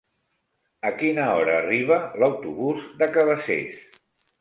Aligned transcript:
A 0.91 0.91
quina 1.01 1.27
hora 1.35 1.59
arriba 1.65 2.01
l'autobús 2.25 2.91
de 3.03 3.13
Cabacés? 3.19 3.89